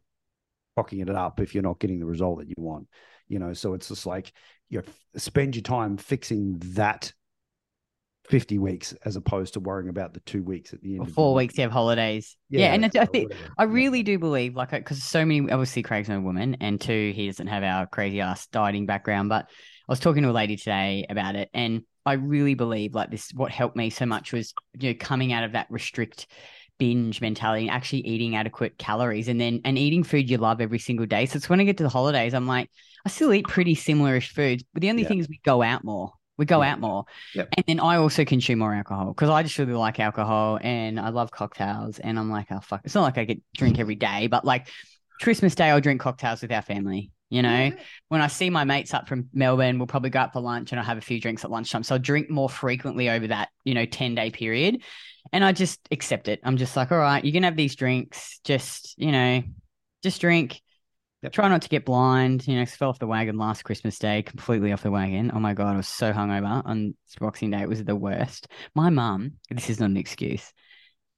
fucking 0.76 1.00
it 1.00 1.10
up 1.10 1.42
if 1.42 1.54
you're 1.54 1.64
not 1.64 1.80
getting 1.80 2.00
the 2.00 2.06
result 2.06 2.40
that 2.40 2.48
you 2.48 2.56
want 2.58 2.88
you 3.28 3.40
know? 3.40 3.54
So 3.54 3.74
it's 3.74 3.90
just 3.90 4.06
like 4.06 4.32
you 4.70 4.84
spend 5.16 5.56
your 5.56 5.64
time 5.64 5.98
fixing 5.98 6.60
that 6.74 7.14
50 8.30 8.58
weeks 8.58 8.94
as 9.06 9.16
opposed 9.16 9.54
to 9.54 9.60
worrying 9.60 9.90
about 9.90 10.14
the 10.14 10.20
two 10.22 10.44
weeks 10.44 10.74
at 10.74 10.82
the 10.82 10.96
end 10.96 11.00
or 11.00 11.04
of 11.04 11.08
the 11.08 11.14
four 11.14 11.34
weeks 11.36 11.58
you 11.58 11.64
have 11.64 11.72
holidays. 11.72 12.36
Yeah, 12.50 12.74
and 12.74 12.86
it's, 12.86 12.96
I 12.96 13.06
think. 13.06 13.32
I 13.58 13.64
really 13.64 14.04
do 14.04 14.18
believe, 14.18 14.56
like, 14.56 14.74
uh, 14.74 14.78
because 14.78 15.04
so 15.04 15.26
many, 15.26 15.52
obviously, 15.52 15.84
Craig's 15.84 16.10
no 16.10 16.20
woman, 16.20 16.58
and 16.62 16.80
two, 16.80 17.12
he 17.16 17.28
doesn't 17.28 17.48
have 17.48 17.64
our 17.64 17.86
crazy 17.86 18.22
ass 18.22 18.48
dieting 18.48 18.86
background. 18.86 19.30
But 19.30 19.46
I 19.46 19.92
was 19.92 20.00
talking 20.00 20.24
to 20.24 20.30
a 20.30 20.32
lady 20.32 20.58
today 20.58 21.06
about 21.10 21.36
it, 21.36 21.50
and 21.54 21.84
I 22.06 22.14
really 22.14 22.54
believe, 22.56 22.96
like, 22.96 23.12
this, 23.12 23.32
what 23.34 23.52
helped 23.52 23.76
me 23.76 23.90
so 23.90 24.06
much 24.06 24.34
was, 24.34 24.54
you 24.80 24.90
know, 24.92 24.98
coming 25.00 25.34
out 25.34 25.44
of 25.44 25.52
that 25.54 25.68
restrict 25.70 26.28
binge 26.78 27.22
mentality 27.22 27.68
and 27.68 27.72
actually 27.72 28.06
eating 28.08 28.36
adequate 28.36 28.78
calories 28.78 29.28
and 29.28 29.40
then, 29.40 29.62
and 29.64 29.78
eating 29.78 30.04
food 30.04 30.30
you 30.30 30.38
love 30.38 30.60
every 30.60 30.80
single 30.80 31.06
day. 31.06 31.26
So 31.26 31.38
it's 31.38 31.50
when 31.50 31.60
I 31.62 31.64
get 31.64 31.78
to 31.78 31.84
the 31.84 31.90
holidays, 31.90 32.34
I'm 32.34 32.48
like, 32.48 32.70
I 33.06 33.10
still 33.10 33.34
eat 33.34 33.48
pretty 33.48 33.76
similar-ish 33.76 34.34
foods, 34.34 34.64
but 34.74 34.82
the 34.82 34.90
only 34.90 35.04
Yeah. 35.04 35.10
thing 35.10 35.20
is 35.20 35.30
we 35.30 35.40
go 35.44 35.62
out 35.62 35.84
more. 35.84 36.12
We 36.38 36.46
go 36.46 36.62
Yeah. 36.62 36.74
out 36.74 36.80
more. 36.80 37.06
Yep. 37.34 37.50
And 37.58 37.66
then 37.68 37.80
I 37.80 37.98
also 37.98 38.26
consume 38.26 38.60
more 38.60 38.74
alcohol 38.74 39.08
because 39.08 39.30
I 39.30 39.44
just 39.44 39.58
really 39.58 39.74
like 39.74 40.00
alcohol 40.00 40.60
and 40.62 41.00
I 41.00 41.10
love 41.10 41.32
cocktails. 41.32 42.00
And 42.00 42.20
I'm 42.20 42.30
like, 42.30 42.48
oh, 42.52 42.60
fuck. 42.60 42.82
It's 42.84 42.96
not 42.96 43.04
like 43.04 43.18
I 43.18 43.26
get 43.26 43.42
drink 43.56 43.80
every 43.80 43.96
day, 43.96 44.28
but 44.28 44.44
like 44.46 44.68
Christmas 45.22 45.56
Day, 45.56 45.70
I'll 45.70 45.82
drink 45.82 46.02
cocktails 46.02 46.42
with 46.42 46.52
our 46.52 46.62
family. 46.62 47.12
You 47.30 47.42
know, 47.42 47.72
when 48.10 48.22
I 48.22 48.28
see 48.28 48.50
my 48.52 48.66
mates 48.66 48.94
up 48.94 49.08
from 49.08 49.30
Melbourne, 49.34 49.80
we'll 49.80 49.88
probably 49.88 50.12
go 50.12 50.20
out 50.20 50.32
for 50.34 50.42
lunch 50.42 50.72
and 50.72 50.80
I'll 50.80 50.86
have 50.86 51.00
a 51.00 51.02
few 51.02 51.20
drinks 51.20 51.44
at 51.44 51.50
lunchtime. 51.52 51.84
So 51.84 51.96
I'll 51.96 52.00
drink 52.02 52.30
more 52.30 52.50
frequently 52.50 53.10
over 53.10 53.28
that, 53.28 53.50
you 53.64 53.74
know, 53.74 53.86
10 53.86 54.14
day 54.14 54.30
period. 54.30 54.84
And 55.34 55.44
I 55.44 55.52
just 55.52 55.80
accept 55.90 56.28
it. 56.28 56.40
I'm 56.44 56.56
just 56.58 56.76
like, 56.78 56.92
all 56.92 57.00
right, 57.00 57.26
you 57.26 57.32
can 57.32 57.42
have 57.44 57.56
these 57.56 57.76
drinks. 57.76 58.40
Just, 58.44 58.94
you 59.00 59.12
know, 59.12 59.42
just 60.04 60.22
drink. 60.22 60.62
Yep. 61.26 61.32
Try 61.34 61.50
not 61.50 61.64
to 61.64 61.70
get 61.70 61.86
blind. 61.86 62.48
You 62.48 62.56
know, 62.56 62.62
I 62.62 62.66
fell 62.66 62.90
off 62.90 63.00
the 63.00 63.08
wagon 63.08 63.36
last 63.36 63.64
Christmas 63.64 63.98
Day, 63.98 64.22
completely 64.22 64.72
off 64.72 64.84
the 64.84 64.92
wagon. 64.92 65.32
Oh 65.34 65.40
my 65.40 65.56
God, 65.56 65.74
I 65.74 65.78
was 65.78 65.88
so 65.88 66.14
hungover 66.14 66.62
on 66.64 66.94
Boxing 67.20 67.50
Day. 67.50 67.62
It 67.64 67.68
was 67.68 67.84
the 67.84 67.96
worst. 67.96 68.48
My 68.76 68.92
mum, 68.92 69.32
this 69.50 69.72
is 69.72 69.80
not 69.80 69.90
an 69.90 69.98
excuse 69.98 70.54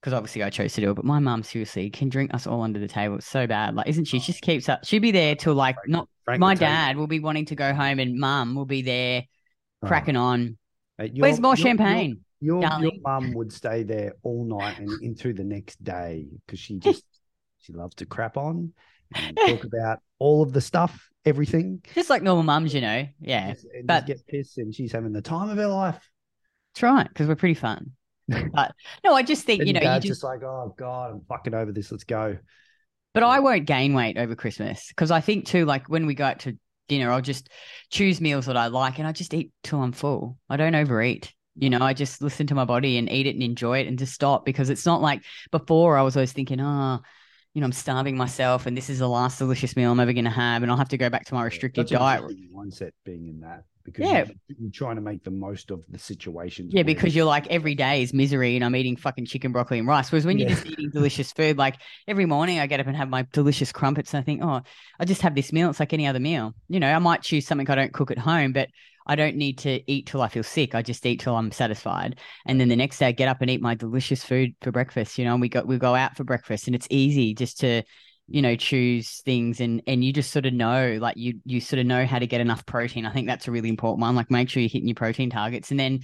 because 0.00 0.14
obviously 0.14 0.42
I 0.42 0.48
chose 0.48 0.72
to 0.74 0.80
do 0.80 0.92
it, 0.92 0.94
but 0.94 1.04
my 1.04 1.18
mum 1.18 1.42
seriously 1.42 1.90
can 1.90 2.08
drink 2.08 2.32
us 2.32 2.46
all 2.46 2.62
under 2.62 2.78
the 2.78 2.88
table. 2.88 3.16
It's 3.16 3.26
so 3.26 3.46
bad. 3.46 3.74
Like, 3.74 3.86
isn't 3.86 4.06
she? 4.06 4.18
She 4.18 4.32
just 4.32 4.40
keeps 4.40 4.66
up. 4.70 4.86
She'll 4.86 5.02
be 5.02 5.10
there 5.10 5.34
till 5.34 5.52
like, 5.54 5.76
not 5.86 6.08
Frank 6.24 6.40
my 6.40 6.54
will 6.54 6.58
dad 6.58 6.96
will 6.96 7.06
be 7.06 7.20
wanting 7.20 7.44
to 7.46 7.54
go 7.54 7.74
home 7.74 7.98
and 7.98 8.18
mum 8.18 8.54
will 8.54 8.64
be 8.64 8.80
there 8.80 9.24
Oh, 9.82 9.88
cracking 9.88 10.16
on. 10.16 10.56
mate, 10.98 11.14
your- 11.14 11.24
Where's 11.26 11.38
more 11.38 11.54
your- 11.54 11.66
champagne? 11.66 12.20
Your 12.40 12.62
your 12.80 12.92
mum 13.04 13.34
would 13.34 13.52
stay 13.52 13.82
there 13.82 14.14
all 14.22 14.44
night 14.44 14.78
and 14.78 14.88
into 15.02 15.34
the 15.34 15.44
next 15.44 15.82
day 15.84 16.28
because 16.46 16.60
she 16.60 16.78
just 16.78 17.04
she 17.58 17.74
loves 17.74 17.96
to 17.96 18.06
crap 18.06 18.36
on 18.38 18.72
talk 19.14 19.64
about 19.64 20.00
all 20.18 20.42
of 20.42 20.52
the 20.52 20.60
stuff, 20.60 21.08
everything. 21.24 21.82
Just 21.94 22.10
like 22.10 22.22
normal 22.22 22.44
mums, 22.44 22.74
you 22.74 22.80
know. 22.80 23.06
Yeah. 23.20 23.52
Just- 23.52 23.66
but- 23.84 24.06
get 24.06 24.26
pissed, 24.26 24.58
and 24.58 24.74
she's 24.74 24.92
having 24.92 25.12
the 25.12 25.22
time 25.22 25.50
of 25.50 25.56
her 25.56 25.66
life. 25.66 26.08
That's 26.74 26.82
right. 26.82 27.08
Because 27.08 27.26
we're 27.28 27.36
pretty 27.36 27.54
fun. 27.54 27.92
but 28.28 28.74
no, 29.04 29.14
I 29.14 29.22
just 29.22 29.44
think 29.44 29.64
you 29.64 29.72
know 29.72 29.80
you 29.80 29.86
just 29.86 30.06
just 30.06 30.24
like, 30.24 30.42
oh 30.42 30.74
god, 30.78 31.12
I'm 31.12 31.22
fucking 31.28 31.54
over 31.54 31.72
this. 31.72 31.90
Let's 31.90 32.04
go. 32.04 32.36
But 33.14 33.22
I 33.22 33.40
won't 33.40 33.64
gain 33.64 33.94
weight 33.94 34.18
over 34.18 34.36
Christmas 34.36 34.88
because 34.88 35.10
I 35.10 35.20
think 35.20 35.46
too, 35.46 35.64
like 35.64 35.88
when 35.88 36.04
we 36.04 36.14
go 36.14 36.24
out 36.24 36.40
to 36.40 36.58
dinner, 36.88 37.10
I'll 37.10 37.22
just 37.22 37.48
choose 37.90 38.20
meals 38.20 38.46
that 38.46 38.56
I 38.56 38.66
like 38.66 38.98
and 38.98 39.08
I 39.08 39.12
just 39.12 39.32
eat 39.32 39.50
till 39.62 39.80
I'm 39.80 39.92
full. 39.92 40.38
I 40.48 40.58
don't 40.58 40.74
overeat. 40.74 41.32
You 41.56 41.70
know, 41.70 41.80
I 41.80 41.94
just 41.94 42.22
listen 42.22 42.46
to 42.48 42.54
my 42.54 42.64
body 42.66 42.98
and 42.98 43.10
eat 43.10 43.26
it 43.26 43.34
and 43.34 43.42
enjoy 43.42 43.78
it 43.78 43.88
and 43.88 43.98
just 43.98 44.12
stop 44.12 44.44
because 44.44 44.70
it's 44.70 44.86
not 44.86 45.00
like 45.00 45.24
before 45.50 45.96
I 45.96 46.02
was 46.02 46.16
always 46.16 46.32
thinking, 46.32 46.60
oh, 46.60 47.00
you 47.54 47.60
know, 47.60 47.66
I'm 47.66 47.72
starving 47.72 48.16
myself 48.16 48.66
and 48.66 48.76
this 48.76 48.90
is 48.90 48.98
the 48.98 49.08
last 49.08 49.38
delicious 49.38 49.76
meal 49.76 49.90
I'm 49.90 50.00
ever 50.00 50.12
going 50.12 50.24
to 50.24 50.30
have 50.30 50.62
and 50.62 50.70
I'll 50.70 50.78
have 50.78 50.90
to 50.90 50.98
go 50.98 51.10
back 51.10 51.24
to 51.26 51.34
my 51.34 51.44
restricted 51.44 51.86
diet. 51.88 52.24
mindset 52.54 52.92
being 53.04 53.26
in 53.26 53.40
that 53.40 53.64
because 53.92 54.10
Yeah. 54.10 54.24
you- 54.48 54.56
you're 54.60 54.70
trying 54.70 54.96
to 54.96 55.02
make 55.02 55.24
the 55.24 55.30
most 55.30 55.70
of 55.70 55.84
the 55.88 55.98
situations. 55.98 56.72
Yeah, 56.74 56.82
because 56.82 57.14
you're 57.14 57.24
like 57.24 57.46
every 57.48 57.74
day 57.74 58.02
is 58.02 58.12
misery 58.14 58.56
and 58.56 58.64
I'm 58.64 58.74
eating 58.76 58.96
fucking 58.96 59.26
chicken, 59.26 59.52
broccoli, 59.52 59.78
and 59.78 59.88
rice. 59.88 60.10
Whereas 60.10 60.24
when 60.26 60.38
you're 60.38 60.48
just 60.48 60.66
eating 60.66 60.90
delicious 60.90 61.32
food, 61.32 61.58
like 61.58 61.76
every 62.06 62.26
morning 62.26 62.58
I 62.58 62.66
get 62.66 62.80
up 62.80 62.86
and 62.86 62.96
have 62.96 63.08
my 63.08 63.26
delicious 63.32 63.72
crumpets 63.72 64.14
and 64.14 64.20
I 64.20 64.24
think, 64.24 64.42
oh, 64.42 64.60
I 64.98 65.04
just 65.04 65.22
have 65.22 65.34
this 65.34 65.52
meal. 65.52 65.70
It's 65.70 65.80
like 65.80 65.92
any 65.92 66.06
other 66.06 66.20
meal. 66.20 66.54
You 66.68 66.80
know, 66.80 66.92
I 66.92 66.98
might 66.98 67.22
choose 67.22 67.46
something 67.46 67.68
I 67.68 67.74
don't 67.74 67.92
cook 67.92 68.10
at 68.10 68.18
home, 68.18 68.52
but 68.52 68.68
I 69.06 69.16
don't 69.16 69.36
need 69.36 69.56
to 69.58 69.80
eat 69.90 70.06
till 70.06 70.20
I 70.20 70.28
feel 70.28 70.42
sick. 70.42 70.74
I 70.74 70.82
just 70.82 71.04
eat 71.06 71.20
till 71.20 71.34
I'm 71.34 71.50
satisfied. 71.50 72.18
And 72.46 72.60
then 72.60 72.68
the 72.68 72.76
next 72.76 72.98
day 72.98 73.06
I 73.06 73.12
get 73.12 73.28
up 73.28 73.40
and 73.40 73.50
eat 73.50 73.62
my 73.62 73.74
delicious 73.74 74.22
food 74.22 74.54
for 74.60 74.70
breakfast. 74.70 75.16
You 75.18 75.24
know, 75.24 75.32
and 75.32 75.40
we 75.40 75.48
go 75.48 75.62
we 75.62 75.78
go 75.78 75.94
out 75.94 76.16
for 76.16 76.24
breakfast 76.24 76.66
and 76.66 76.76
it's 76.76 76.86
easy 76.90 77.32
just 77.34 77.60
to 77.60 77.82
you 78.28 78.42
know 78.42 78.56
choose 78.56 79.22
things 79.24 79.60
and 79.60 79.82
and 79.86 80.04
you 80.04 80.12
just 80.12 80.30
sort 80.30 80.46
of 80.46 80.52
know 80.52 80.98
like 81.00 81.16
you 81.16 81.40
you 81.44 81.60
sort 81.60 81.80
of 81.80 81.86
know 81.86 82.04
how 82.04 82.18
to 82.18 82.26
get 82.26 82.40
enough 82.40 82.66
protein. 82.66 83.06
I 83.06 83.12
think 83.12 83.26
that's 83.26 83.48
a 83.48 83.50
really 83.50 83.68
important 83.68 84.00
one. 84.00 84.14
Like 84.14 84.30
make 84.30 84.48
sure 84.50 84.60
you're 84.60 84.68
hitting 84.68 84.88
your 84.88 84.94
protein 84.94 85.30
targets 85.30 85.70
and 85.70 85.80
then 85.80 86.00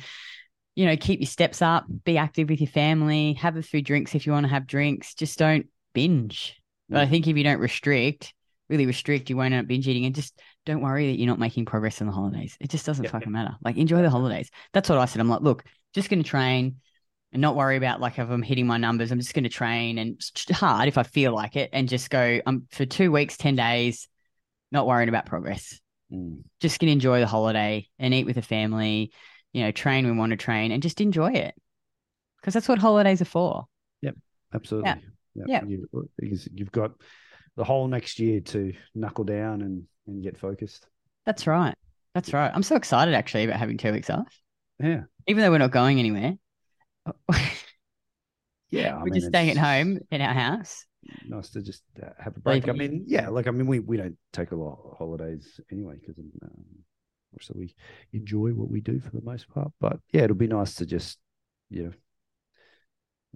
you 0.74 0.86
know 0.86 0.96
keep 0.96 1.20
your 1.20 1.26
steps 1.26 1.62
up 1.62 1.84
be 2.04 2.18
active 2.18 2.48
with 2.48 2.60
your 2.60 2.70
family 2.70 3.34
have 3.34 3.56
a 3.56 3.62
few 3.62 3.82
drinks 3.82 4.14
if 4.14 4.26
you 4.26 4.32
want 4.32 4.44
to 4.44 4.50
have 4.50 4.66
drinks. 4.66 5.14
Just 5.14 5.38
don't 5.38 5.66
binge. 5.92 6.60
But 6.88 7.00
i 7.02 7.06
think 7.06 7.26
if 7.26 7.36
you 7.36 7.44
don't 7.44 7.60
restrict 7.60 8.34
really 8.68 8.86
restrict 8.86 9.28
you 9.28 9.36
won't 9.36 9.52
end 9.52 9.62
up 9.62 9.68
binge 9.68 9.86
eating. 9.86 10.06
And 10.06 10.14
just 10.14 10.40
don't 10.64 10.80
worry 10.80 11.08
that 11.08 11.18
you're 11.18 11.28
not 11.28 11.38
making 11.38 11.66
progress 11.66 12.00
in 12.00 12.06
the 12.06 12.12
holidays. 12.12 12.56
It 12.60 12.70
just 12.70 12.86
doesn't 12.86 13.04
Yeah, 13.04 13.10
fucking 13.10 13.32
matter. 13.32 13.54
Like 13.62 13.76
enjoy 13.76 14.02
the 14.02 14.10
holidays. 14.10 14.50
That's 14.72 14.88
what 14.88 14.98
i 14.98 15.04
said. 15.04 15.20
I'm 15.20 15.28
like 15.28 15.42
look 15.42 15.64
just 15.92 16.08
going 16.08 16.22
to 16.22 16.28
train 16.28 16.76
and 17.34 17.40
not 17.40 17.56
worry 17.56 17.76
about 17.76 18.00
like 18.00 18.18
if 18.18 18.30
I'm 18.30 18.42
hitting 18.42 18.66
my 18.66 18.78
numbers. 18.78 19.10
I'm 19.10 19.18
just 19.18 19.34
going 19.34 19.44
to 19.44 19.50
train 19.50 19.98
and 19.98 20.18
hard 20.52 20.88
if 20.88 20.96
I 20.96 21.02
feel 21.02 21.34
like 21.34 21.56
it 21.56 21.70
and 21.72 21.88
just 21.88 22.08
go 22.08 22.40
um 22.46 22.66
for 22.70 22.86
two 22.86 23.10
weeks, 23.12 23.36
ten 23.36 23.56
days, 23.56 24.08
not 24.72 24.86
worrying 24.86 25.08
about 25.10 25.26
progress. 25.26 25.78
Mm. 26.12 26.44
Just 26.60 26.80
to 26.80 26.86
enjoy 26.86 27.20
the 27.20 27.26
holiday 27.26 27.88
and 27.98 28.14
eat 28.14 28.24
with 28.24 28.36
the 28.36 28.42
family. 28.42 29.12
You 29.52 29.62
know, 29.62 29.70
train 29.70 30.04
when 30.04 30.14
we 30.14 30.18
want 30.18 30.30
to 30.30 30.36
train 30.36 30.72
and 30.72 30.82
just 30.82 31.00
enjoy 31.00 31.32
it 31.32 31.54
because 32.40 32.54
that's 32.54 32.68
what 32.68 32.78
holidays 32.78 33.20
are 33.20 33.26
for. 33.26 33.66
Yep, 34.02 34.16
absolutely. 34.52 34.94
Yeah. 35.34 35.64
You, 35.64 35.88
because 36.18 36.48
you've 36.52 36.72
got 36.72 36.92
the 37.56 37.64
whole 37.64 37.86
next 37.88 38.18
year 38.18 38.40
to 38.40 38.72
knuckle 38.94 39.24
down 39.24 39.62
and 39.62 39.84
and 40.06 40.22
get 40.22 40.38
focused. 40.38 40.86
That's 41.26 41.46
right. 41.46 41.74
That's 42.14 42.32
right. 42.32 42.50
I'm 42.54 42.62
so 42.62 42.76
excited 42.76 43.14
actually 43.14 43.44
about 43.44 43.58
having 43.58 43.76
two 43.76 43.92
weeks 43.92 44.10
off, 44.10 44.40
Yeah. 44.80 45.02
even 45.26 45.42
though 45.42 45.50
we're 45.50 45.58
not 45.58 45.72
going 45.72 45.98
anywhere. 45.98 46.36
Yeah. 48.70 48.94
I 48.94 48.98
we're 48.98 49.04
mean, 49.04 49.14
just 49.14 49.28
staying 49.28 49.50
at 49.50 49.56
home 49.56 50.00
in 50.10 50.20
our 50.20 50.34
house. 50.34 50.86
Nice 51.28 51.50
to 51.50 51.62
just 51.62 51.82
uh, 52.02 52.08
have 52.18 52.36
a 52.36 52.40
break. 52.40 52.68
I 52.68 52.72
mean, 52.72 53.04
yeah, 53.06 53.28
like 53.28 53.46
I 53.46 53.50
mean, 53.50 53.66
we 53.66 53.78
we 53.78 53.96
don't 53.96 54.16
take 54.32 54.52
a 54.52 54.56
lot 54.56 54.78
of 54.84 54.96
holidays 54.96 55.60
anyway 55.70 55.96
because 56.00 56.18
um, 56.18 56.64
so 57.40 57.54
we 57.56 57.74
enjoy 58.12 58.50
what 58.50 58.70
we 58.70 58.80
do 58.80 59.00
for 59.00 59.10
the 59.10 59.22
most 59.22 59.48
part. 59.48 59.70
But 59.80 59.98
yeah, 60.12 60.22
it'll 60.22 60.36
be 60.36 60.46
nice 60.46 60.74
to 60.76 60.86
just 60.86 61.18
you 61.70 61.84
know 61.84 61.92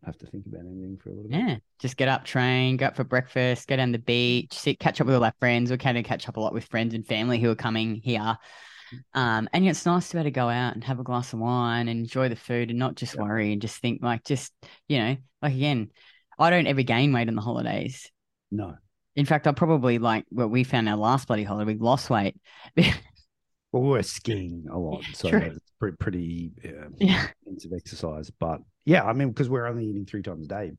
have 0.04 0.16
to 0.18 0.26
think 0.26 0.46
about 0.46 0.60
anything 0.60 0.98
for 1.02 1.10
a 1.10 1.14
little 1.14 1.30
bit. 1.30 1.38
Yeah, 1.38 1.56
just 1.78 1.96
get 1.96 2.08
up, 2.08 2.24
train, 2.24 2.76
go 2.76 2.86
up 2.86 2.96
for 2.96 3.04
breakfast, 3.04 3.68
go 3.68 3.76
down 3.76 3.92
the 3.92 3.98
beach, 3.98 4.54
sit, 4.54 4.78
catch 4.78 5.00
up 5.00 5.06
with 5.06 5.16
all 5.16 5.24
our 5.24 5.34
friends. 5.40 5.70
We're 5.70 5.76
kind 5.76 5.98
of 5.98 6.04
catch 6.04 6.28
up 6.28 6.36
a 6.36 6.40
lot 6.40 6.54
with 6.54 6.64
friends 6.64 6.94
and 6.94 7.06
family 7.06 7.38
who 7.38 7.50
are 7.50 7.56
coming 7.56 7.96
here. 7.96 8.38
Um, 9.14 9.48
and 9.52 9.66
it's 9.66 9.86
nice 9.86 10.08
to 10.08 10.16
be 10.16 10.20
able 10.20 10.26
to 10.26 10.30
go 10.32 10.48
out 10.48 10.74
and 10.74 10.84
have 10.84 11.00
a 11.00 11.04
glass 11.04 11.32
of 11.32 11.40
wine 11.40 11.88
and 11.88 12.00
enjoy 12.00 12.28
the 12.28 12.36
food 12.36 12.70
and 12.70 12.78
not 12.78 12.94
just 12.94 13.14
Yeah. 13.14 13.22
worry 13.22 13.52
and 13.52 13.62
just 13.62 13.78
think 13.80 14.02
like 14.02 14.24
just 14.24 14.52
you 14.88 14.98
know 14.98 15.16
like 15.42 15.54
again, 15.54 15.90
I 16.38 16.50
don't 16.50 16.66
ever 16.66 16.82
gain 16.82 17.12
weight 17.12 17.28
in 17.28 17.34
the 17.34 17.42
holidays. 17.42 18.10
No, 18.50 18.78
In 19.16 19.26
fact, 19.26 19.46
I 19.46 19.52
probably 19.52 19.98
like 19.98 20.26
what 20.30 20.50
we 20.50 20.62
found 20.64 20.88
our 20.88 20.96
last 20.96 21.26
bloody 21.26 21.42
holiday, 21.44 21.72
we 21.74 21.78
lost 21.78 22.08
weight. 22.10 22.36
well, 23.72 23.82
we're 23.82 24.02
skiing 24.02 24.66
a 24.70 24.78
lot, 24.78 25.04
so 25.12 25.28
True. 25.28 25.52
it's 25.56 25.72
pretty 25.78 25.96
pretty 25.96 26.50
uh, 26.64 26.88
yeah, 26.98 27.28
intensive 27.46 27.72
exercise. 27.74 28.30
But 28.30 28.60
yeah, 28.84 29.04
I 29.04 29.12
mean, 29.12 29.28
because 29.28 29.48
we're 29.48 29.66
only 29.66 29.86
eating 29.86 30.06
three 30.06 30.22
times 30.22 30.46
a 30.46 30.48
day 30.48 30.72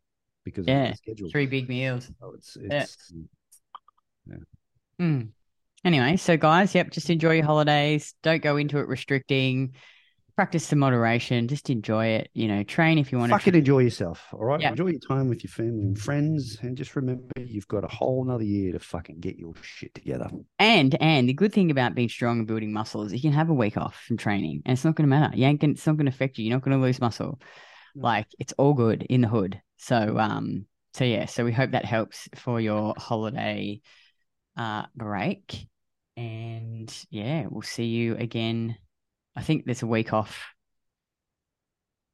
because 0.44 0.68
of 0.68 0.74
Yeah, 0.74 0.88
the 0.92 0.96
schedule. 0.96 1.30
three 1.32 1.46
big 1.46 1.70
meals. 1.70 2.10
So 2.20 2.34
it's 2.36 2.56
it's 2.56 2.74
Yeah. 2.74 2.84
it's 2.86 3.14
Mm. 5.00 5.32
Anyway, 5.86 6.18
so 6.18 6.36
guys, 6.38 6.76
yep, 6.76 6.92
just 6.92 7.10
enjoy 7.10 7.36
your 7.36 7.46
holidays. 7.46 8.14
Don't 8.22 8.42
go 8.42 8.58
into 8.58 8.80
it 8.80 8.88
restricting. 8.88 9.74
Practice 10.36 10.66
some 10.68 10.80
moderation. 10.80 11.48
Just 11.50 11.70
enjoy 11.70 12.06
it. 12.08 12.30
You 12.34 12.48
know, 12.48 12.64
train 12.64 12.98
if 12.98 13.12
you 13.12 13.18
want 13.18 13.30
fucking 13.32 13.40
to. 13.40 13.46
Fucking 13.52 13.60
enjoy 13.60 13.80
yourself. 13.80 14.26
All 14.32 14.44
right, 14.46 14.62
Yeah. 14.62 14.70
enjoy 14.70 14.88
your 14.88 15.00
time 15.02 15.28
with 15.28 15.44
your 15.44 15.52
family 15.52 15.82
and 15.84 16.00
friends, 16.00 16.58
and 16.62 16.78
just 16.78 16.96
remember 16.96 17.24
you've 17.38 17.68
got 17.68 17.84
a 17.84 17.88
whole 17.88 18.24
nother 18.24 18.44
year 18.44 18.72
to 18.72 18.80
fucking 18.80 19.20
get 19.20 19.38
your 19.38 19.54
shit 19.62 19.94
together. 19.94 20.30
And 20.58 20.96
and 21.02 21.28
the 21.28 21.34
good 21.34 21.52
thing 21.54 21.72
about 21.72 21.94
being 21.96 22.08
strong 22.10 22.40
and 22.40 22.48
building 22.48 22.72
muscle 22.72 23.04
is 23.04 23.12
you 23.14 23.20
can 23.22 23.34
have 23.34 23.50
a 23.50 23.54
week 23.54 23.76
off 23.76 23.96
from 24.08 24.16
training, 24.18 24.62
and 24.66 24.74
it's 24.74 24.86
not 24.86 24.96
going 24.96 25.10
to 25.10 25.14
matter. 25.14 25.36
You 25.36 25.46
ain't 25.46 25.60
gonna, 25.60 25.74
it's 25.74 25.86
not 25.86 25.98
going 25.98 26.06
to 26.06 26.12
affect 26.12 26.38
you. 26.38 26.46
You're 26.46 26.56
not 26.56 26.64
going 26.64 26.78
to 26.78 26.84
lose 26.86 27.02
muscle. 27.02 27.40
No. 27.96 28.08
Like 28.08 28.28
it's 28.40 28.54
all 28.58 28.74
good 28.74 29.04
in 29.04 29.22
the 29.22 29.28
hood. 29.28 29.62
So 29.78 30.18
um, 30.18 30.66
so 30.94 31.04
yeah. 31.04 31.26
So 31.26 31.44
we 31.44 31.52
hope 31.52 31.72
that 31.72 31.84
helps 31.86 32.30
for 32.36 32.62
your 32.62 32.94
holiday 32.98 33.82
uh 34.60 34.84
break. 34.96 35.68
And 36.18 36.94
yeah, 37.10 37.46
we'll 37.50 37.62
see 37.62 37.86
you 37.86 38.16
again. 38.18 38.78
I 39.36 39.42
think 39.42 39.66
there's 39.66 39.84
a 39.84 39.88
week 39.88 40.12
off. 40.12 40.54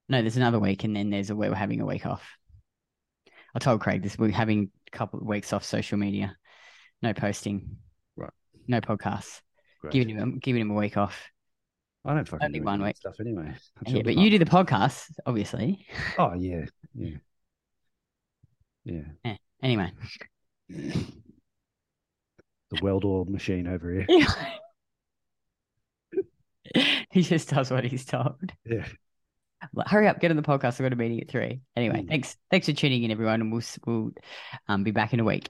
No, 0.07 0.21
there's 0.21 0.37
another 0.37 0.59
week, 0.59 0.83
and 0.83 0.95
then 0.95 1.09
there's 1.09 1.31
a 1.31 1.35
week 1.35 1.49
we're 1.49 1.55
having 1.55 1.81
a 1.81 1.85
week 1.85 2.05
off. 2.05 2.23
I 3.55 3.59
told 3.59 3.81
Craig 3.81 4.03
this. 4.03 4.17
We're 4.17 4.29
having 4.29 4.69
a 4.93 4.95
couple 4.95 5.19
of 5.19 5.25
weeks 5.25 5.53
off 5.53 5.63
social 5.63 5.97
media. 5.97 6.37
No 7.01 7.13
posting. 7.13 7.77
Right. 8.15 8.29
No 8.67 8.79
podcasts. 8.79 9.41
Great. 9.81 9.93
Giving 9.93 10.15
him 10.15 10.37
giving 10.37 10.61
him 10.61 10.71
a 10.71 10.75
week 10.75 10.97
off. 10.97 11.19
I 12.05 12.13
don't 12.13 12.27
fucking 12.27 12.45
only 12.45 12.59
do 12.59 12.65
one 12.65 12.83
week. 12.83 12.97
stuff 12.97 13.15
anyway. 13.19 13.55
Yeah, 13.87 14.03
but 14.03 14.15
you 14.15 14.29
do 14.29 14.37
the 14.37 14.45
podcast, 14.45 15.09
obviously. 15.25 15.87
Oh 16.19 16.33
yeah, 16.35 16.65
yeah, 16.93 17.17
yeah. 19.23 19.35
Anyway. 19.63 19.91
The 22.79 22.83
well-oiled 22.83 23.29
machine 23.29 23.67
over 23.67 23.91
here. 23.93 24.05
he 27.11 27.21
just 27.21 27.49
does 27.49 27.71
what 27.71 27.83
he's 27.83 28.05
told. 28.05 28.51
Yeah. 28.65 28.85
Hurry 29.87 30.07
up, 30.07 30.19
get 30.19 30.31
in 30.31 30.37
the 30.37 30.43
podcast. 30.43 30.73
I've 30.73 30.79
got 30.79 30.93
a 30.93 30.95
meeting 30.95 31.21
at 31.21 31.29
three. 31.29 31.61
Anyway, 31.75 32.01
Mm. 32.01 32.07
thanks. 32.09 32.37
Thanks 32.51 32.67
for 32.67 32.73
tuning 32.73 33.03
in, 33.03 33.11
everyone, 33.11 33.41
and 33.41 33.51
we'll 33.51 33.61
we'll 33.85 34.11
um, 34.67 34.83
be 34.83 34.91
back 34.91 35.13
in 35.13 35.19
a 35.19 35.23
week. 35.23 35.49